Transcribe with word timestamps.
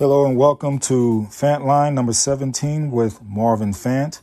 Hello 0.00 0.24
and 0.24 0.34
welcome 0.34 0.78
to 0.78 1.26
Fantline 1.28 1.92
number 1.92 2.14
17 2.14 2.90
with 2.90 3.20
Marvin 3.22 3.72
Fant. 3.72 4.22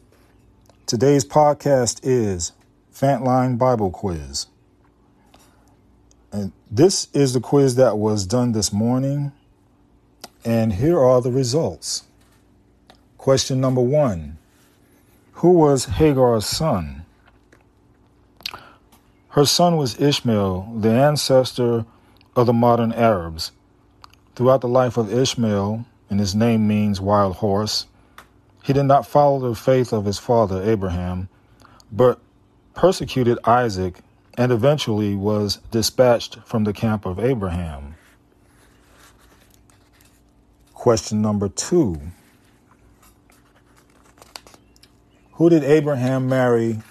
Today's 0.87 1.23
podcast 1.23 1.99
is 2.01 2.53
Fantline 2.91 3.59
Bible 3.59 3.91
Quiz. 3.91 4.47
And 6.31 6.51
this 6.71 7.09
is 7.13 7.33
the 7.33 7.39
quiz 7.39 7.75
that 7.75 7.99
was 7.99 8.25
done 8.25 8.53
this 8.53 8.73
morning. 8.73 9.33
And 10.43 10.73
here 10.73 10.99
are 10.99 11.21
the 11.21 11.31
results. 11.31 12.05
Question 13.19 13.61
number 13.61 13.81
one 13.81 14.39
Who 15.33 15.51
was 15.51 15.85
Hagar's 15.85 16.47
son? 16.47 17.05
Her 19.27 19.45
son 19.45 19.77
was 19.77 20.01
Ishmael, 20.01 20.79
the 20.79 20.89
ancestor 20.89 21.85
of 22.35 22.47
the 22.47 22.53
modern 22.53 22.91
Arabs. 22.93 23.51
Throughout 24.37 24.61
the 24.61 24.67
life 24.67 24.97
of 24.97 25.11
Ishmael, 25.11 25.83
and 26.11 26.19
his 26.19 26.35
name 26.35 26.67
means 26.67 27.01
wild 27.01 27.37
horse, 27.37 27.87
he 28.61 28.71
did 28.71 28.83
not 28.83 29.07
follow 29.07 29.39
the 29.39 29.55
faith 29.55 29.91
of 29.91 30.05
his 30.05 30.19
father 30.19 30.61
Abraham, 30.61 31.27
but 31.91 32.19
persecuted 32.75 33.39
Isaac 33.45 33.97
and 34.37 34.51
eventually 34.51 35.15
was 35.15 35.57
dispatched 35.71 36.37
from 36.45 36.65
the 36.65 36.71
camp 36.71 37.07
of 37.07 37.17
Abraham. 37.17 37.95
Question 40.75 41.19
number 41.19 41.49
two 41.49 41.99
Who 45.31 45.49
did 45.49 45.63
Abraham 45.63 46.29
marry 46.29 46.83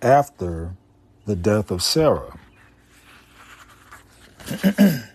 after 0.00 0.72
the 1.26 1.36
death 1.36 1.70
of 1.70 1.82
Sarah? 1.82 2.38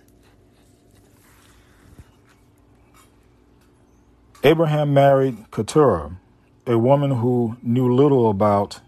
Abraham 4.46 4.94
married 4.94 5.50
Keturah, 5.50 6.18
a 6.68 6.78
woman 6.78 7.10
who 7.10 7.58
knew 7.64 7.92
little 7.92 8.30
about, 8.30 8.80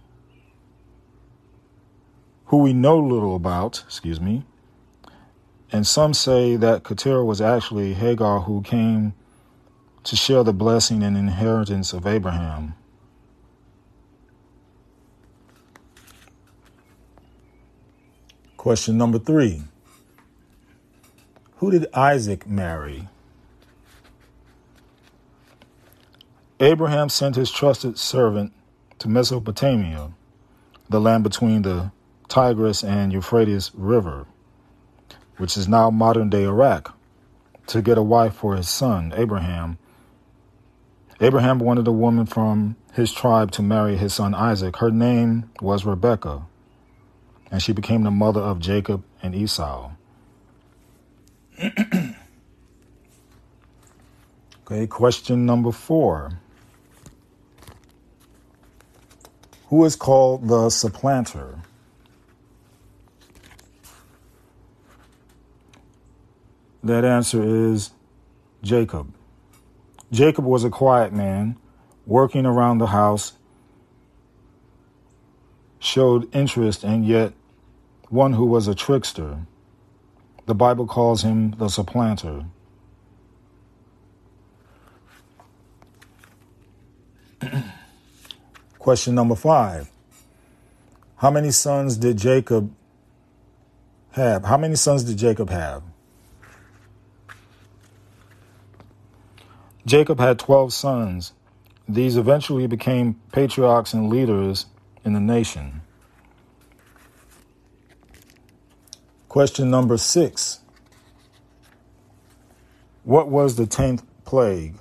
who 2.46 2.58
we 2.58 2.74
know 2.74 3.00
little 3.00 3.36
about, 3.36 3.84
excuse 3.88 4.22
me. 4.22 4.46
And 5.72 5.88
some 5.88 6.14
say 6.14 6.58
that 6.58 6.84
Keturah 6.84 7.26
was 7.26 7.42
actually 7.42 7.96
Hagar 7.96 8.42
who 8.42 8.62
came 8.62 9.16
to 10.04 10.16
share 10.16 10.44
the 10.44 10.54
blessing 10.54 11.02
and 11.02 11.18
inheritance 11.18 11.92
of 11.92 12.06
Abraham. 12.06 12.76
Question 18.58 18.96
number 18.96 19.18
three 19.18 19.64
Who 21.56 21.72
did 21.72 21.88
Isaac 21.96 22.46
marry? 22.46 23.08
Abraham 26.60 27.08
sent 27.08 27.36
his 27.36 27.52
trusted 27.52 28.00
servant 28.00 28.52
to 28.98 29.08
Mesopotamia, 29.08 30.12
the 30.90 31.00
land 31.00 31.24
between 31.24 31.62
the 31.62 31.92
Tigris 32.30 32.84
and 32.84 33.14
Euphrates 33.14 33.70
River, 33.76 34.26
which 35.38 35.56
is 35.56 35.68
now 35.68 35.92
modern 35.92 36.32
day 36.32 36.46
Iraq, 36.46 36.98
to 37.68 37.84
get 37.84 38.00
a 38.00 38.04
wife 38.04 38.34
for 38.34 38.56
his 38.56 38.68
son, 38.68 39.14
Abraham. 39.16 39.78
Abraham 41.22 41.60
wanted 41.60 41.88
a 41.88 41.92
woman 41.92 42.26
from 42.26 42.76
his 42.92 43.14
tribe 43.14 43.52
to 43.52 43.62
marry 43.62 43.96
his 43.96 44.16
son 44.16 44.34
Isaac. 44.34 44.78
Her 44.78 44.90
name 44.90 45.52
was 45.62 45.86
Rebekah, 45.86 46.42
and 47.52 47.62
she 47.62 47.72
became 47.72 48.02
the 48.02 48.10
mother 48.10 48.42
of 48.42 48.60
Jacob 48.60 49.04
and 49.22 49.36
Esau. 49.36 49.92
okay, 54.66 54.88
question 54.88 55.46
number 55.46 55.72
four. 55.72 56.40
Who 59.68 59.84
is 59.86 59.96
called 59.96 60.48
the 60.48 60.70
supplanter. 60.70 61.60
That 66.84 67.04
answer 67.04 67.44
is 67.44 67.92
Jacob. 68.62 69.14
Jacob 70.12 70.46
was 70.46 70.64
a 70.64 70.70
quiet 70.70 71.12
man, 71.12 71.58
working 72.06 72.46
around 72.46 72.78
the 72.78 72.88
house, 72.88 73.34
showed 75.80 76.34
interest, 76.34 76.84
and 76.84 77.06
yet 77.06 77.34
one 78.10 78.34
who 78.34 78.46
was 78.46 78.70
a 78.70 78.76
trickster. 78.76 79.40
The 80.46 80.56
Bible 80.56 80.88
calls 80.88 81.24
him 81.24 81.52
the 81.52 81.68
supplanter. 81.68 82.46
Question 88.88 89.16
number 89.16 89.36
five 89.36 89.92
How 91.18 91.30
many 91.30 91.52
sons 91.52 91.98
did 91.98 92.18
Jacob 92.18 92.74
have? 94.12 94.46
How 94.46 94.56
many 94.56 94.76
sons 94.76 95.04
did 95.04 95.18
Jacob 95.18 95.50
have? 95.50 95.84
Jacob 99.86 100.22
had 100.22 100.40
12 100.40 100.72
sons. 100.72 101.34
These 101.90 102.16
eventually 102.16 102.66
became 102.66 103.20
patriarchs 103.34 103.94
and 103.94 104.10
leaders 104.10 104.68
in 105.04 105.12
the 105.12 105.20
nation. 105.20 105.82
Question 109.28 109.70
number 109.70 109.98
six 109.98 110.62
What 113.04 113.28
was 113.28 113.58
the 113.58 113.66
10th 113.66 114.04
plague? 114.24 114.76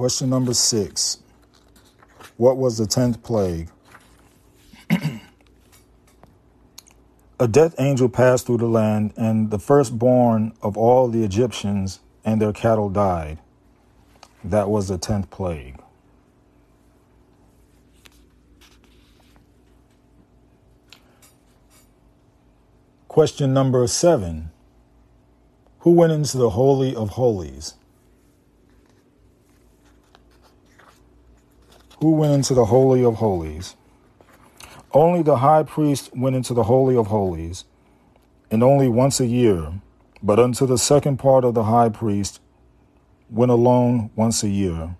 Question 0.00 0.30
number 0.30 0.54
six 0.54 1.18
What 2.38 2.56
was 2.56 2.78
the 2.78 2.86
tenth 2.86 3.22
plague? 3.22 3.68
a 7.38 7.46
death 7.46 7.74
angel 7.78 8.08
passed 8.08 8.46
through 8.46 8.56
the 8.56 8.66
land, 8.66 9.12
and 9.18 9.50
the 9.50 9.58
firstborn 9.58 10.54
of 10.62 10.78
all 10.78 11.08
the 11.08 11.22
Egyptians 11.22 12.00
and 12.24 12.40
their 12.40 12.54
cattle 12.54 12.88
died. 12.88 13.40
That 14.42 14.70
was 14.70 14.88
the 14.88 14.96
tenth 14.96 15.28
plague. 15.28 15.78
Question 23.06 23.52
number 23.52 23.86
seven 23.86 24.50
Who 25.80 25.90
went 25.90 26.14
into 26.14 26.38
the 26.38 26.48
Holy 26.48 26.96
of 26.96 27.10
Holies? 27.10 27.74
Who 32.00 32.12
went 32.12 32.34
into 32.34 32.54
the 32.54 32.66
Holy 32.66 33.04
of 33.04 33.16
Holies? 33.16 33.76
Only 34.92 35.22
the 35.22 35.38
high 35.38 35.64
priest 35.64 36.10
went 36.16 36.36
into 36.36 36.54
the 36.54 36.64
Holy 36.64 36.96
of 36.96 37.08
Holies, 37.08 37.64
and 38.50 38.62
only 38.62 38.88
once 38.88 39.20
a 39.20 39.26
year 39.26 39.72
But 40.22 40.38
unto 40.38 40.66
the 40.66 40.78
second 40.78 41.18
part 41.18 41.44
of 41.44 41.54
the 41.54 41.64
high 41.64 41.88
priest 41.88 42.40
went 43.30 43.50
alone 43.50 44.10
once 44.16 44.42
a 44.42 44.48
year, 44.48 44.96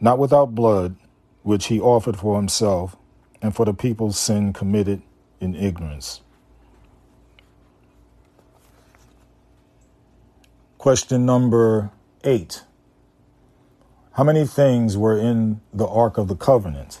not 0.00 0.18
without 0.18 0.54
blood, 0.54 0.96
which 1.42 1.66
he 1.66 1.80
offered 1.80 2.16
for 2.16 2.36
himself 2.36 2.96
and 3.42 3.54
for 3.54 3.64
the 3.64 3.74
people's 3.74 4.18
sin 4.18 4.52
committed 4.52 5.02
in 5.40 5.56
ignorance. 5.56 6.20
Question 10.78 11.26
number 11.26 11.90
eight 12.24 12.62
How 14.14 14.24
many 14.24 14.44
things 14.44 14.96
were 14.96 15.16
in 15.16 15.60
the 15.72 15.86
Ark 15.86 16.18
of 16.18 16.26
the 16.26 16.34
Covenant? 16.34 17.00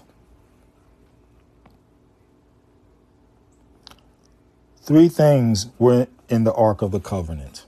Three 4.82 5.08
things 5.08 5.66
were 5.78 6.06
in 6.28 6.44
the 6.44 6.54
Ark 6.54 6.82
of 6.82 6.92
the 6.92 7.00
Covenant. 7.00 7.66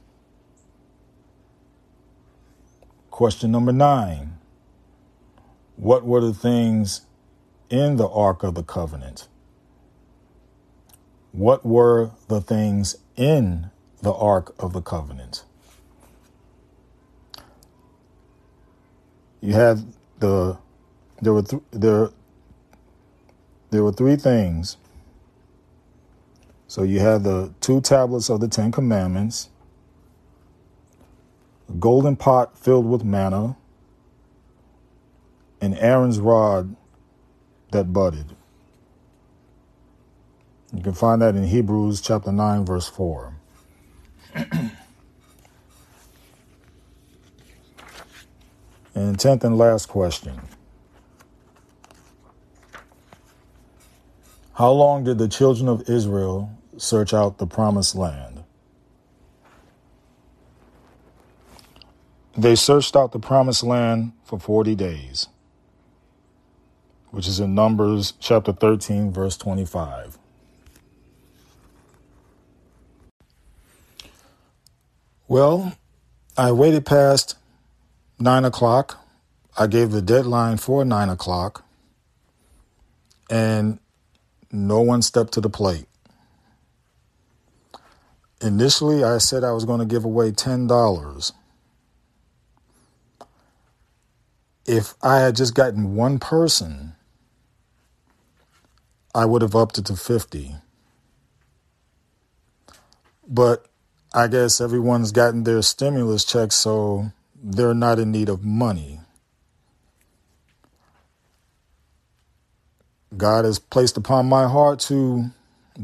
Question 3.11 3.51
number 3.51 3.73
nine 3.73 4.39
What 5.77 6.05
were 6.05 6.21
the 6.21 6.35
things 6.35 7.03
in 7.69 7.97
the 7.97 8.09
Ark 8.09 8.45
of 8.45 8.55
the 8.55 8.63
Covenant? 8.63 9.27
What 11.33 11.67
were 11.67 12.13
the 12.29 12.41
things 12.41 12.97
in 13.17 13.71
the 14.03 14.13
Ark 14.13 14.55
of 14.59 14.73
the 14.73 14.83
Covenant? 14.83 15.45
You 19.43 19.55
had 19.55 19.85
the 20.21 20.57
there 21.21 21.35
were 21.35 21.43
th- 21.43 21.63
there 21.73 22.11
there 23.71 23.83
were 23.83 23.93
three 23.93 24.17
things. 24.17 24.77
So 26.69 26.85
you 26.85 27.01
had 27.01 27.25
the 27.25 27.53
two 27.61 27.81
tablets 27.83 28.31
of 28.31 28.41
the 28.41 28.49
Ten 28.49 28.73
Commandments, 28.73 29.51
a 31.69 31.73
golden 31.73 32.17
pot 32.17 32.57
filled 32.57 32.87
with 32.87 33.05
manna, 33.05 33.57
and 35.61 35.77
Aaron's 35.77 36.19
rod 36.21 36.77
that 37.73 37.93
budded. 37.93 38.37
You 40.75 40.83
can 40.83 40.95
find 40.95 41.21
that 41.21 41.35
in 41.35 41.45
Hebrews 41.45 42.01
chapter 42.01 42.33
9, 42.33 42.65
verse 42.65 42.89
4. 42.89 43.35
and 48.95 49.19
tenth 49.19 49.45
and 49.45 49.59
last 49.59 49.87
question. 49.89 50.41
How 54.55 54.73
long 54.73 55.05
did 55.05 55.19
the 55.19 55.29
children 55.29 55.69
of 55.69 55.89
Israel 55.89 56.51
search 56.79 57.15
out 57.15 57.39
the 57.39 57.47
promised 57.47 57.95
land? 57.97 58.45
They 62.37 62.57
searched 62.57 62.97
out 62.97 63.13
the 63.13 63.21
promised 63.21 63.65
land 63.65 64.13
for 64.25 64.39
40 64.41 64.75
days, 64.75 65.29
which 67.11 67.29
is 67.29 67.41
in 67.41 67.55
Numbers 67.55 68.15
chapter 68.21 68.53
13, 68.53 69.13
verse 69.13 69.37
25. 69.37 70.19
Well, 75.29 75.75
I 76.37 76.53
waited 76.53 76.87
past 76.87 77.37
nine 78.23 78.45
o'clock. 78.45 78.99
I 79.59 79.67
gave 79.67 79.91
the 79.91 80.01
deadline 80.01 80.57
for 80.57 80.85
nine 80.85 81.11
o'clock, 81.11 81.65
and 83.29 83.81
no 84.51 84.81
one 84.81 85.03
stepped 85.03 85.33
to 85.35 85.41
the 85.41 85.51
plate. 85.51 85.87
Initially, 88.41 89.05
I 89.05 89.19
said 89.19 89.45
I 89.45 89.53
was 89.53 89.65
going 89.65 89.81
to 89.81 89.87
give 89.87 90.05
away 90.05 90.31
$10. 90.31 91.33
If 94.67 94.95
I 95.03 95.19
had 95.19 95.37
just 95.37 95.55
gotten 95.55 95.95
one 95.95 96.19
person, 96.19 96.95
I 99.15 99.27
would 99.27 99.43
have 99.43 99.55
upped 99.55 99.79
it 99.79 99.87
to 99.87 99.97
50. 99.97 100.57
But 103.29 103.67
I 104.15 104.27
guess 104.29 104.61
everyone's 104.61 105.13
gotten 105.13 105.45
their 105.45 105.63
stimulus 105.63 106.25
checks, 106.25 106.57
so 106.57 107.13
they're 107.43 107.75
not 107.75 107.99
in 107.99 108.13
need 108.13 108.29
of 108.29 108.45
money. 108.45 109.01
God 113.17 113.45
has 113.45 113.59
placed 113.59 113.97
upon 113.97 114.27
my 114.27 114.49
heart 114.49 114.79
to 114.81 115.31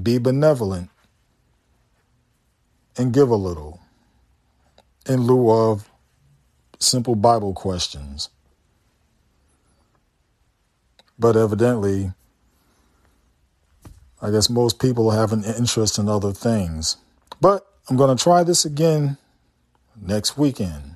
be 0.02 0.18
benevolent 0.18 0.88
and 2.96 3.12
give 3.12 3.28
a 3.28 3.36
little 3.36 3.80
in 5.06 5.22
lieu 5.22 5.50
of 5.50 5.90
simple 6.78 7.14
Bible 7.14 7.52
questions. 7.52 8.30
But 11.18 11.36
evidently, 11.36 12.12
I 14.20 14.30
guess 14.30 14.50
most 14.50 14.78
people 14.78 15.10
have 15.10 15.32
an 15.32 15.44
interest 15.44 15.98
in 15.98 16.08
other 16.08 16.32
things. 16.32 16.96
But 17.40 17.66
I'm 17.88 17.96
going 17.96 18.16
to 18.16 18.22
try 18.22 18.42
this 18.42 18.64
again 18.64 19.16
next 20.00 20.36
weekend, 20.36 20.87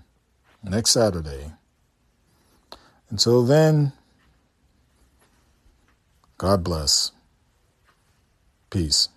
next 0.64 0.90
Saturday. 0.92 1.52
Until 3.10 3.44
then, 3.44 3.92
God 6.38 6.64
bless. 6.64 7.12
Peace. 8.70 9.08